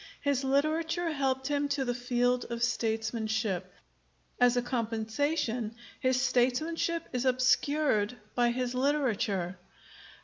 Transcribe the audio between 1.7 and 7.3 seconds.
the field of statesmanship; as a compensation, his statesmanship is